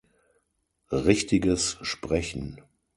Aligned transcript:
Richtiges 0.91 1.77
Sprechen. 1.83 2.59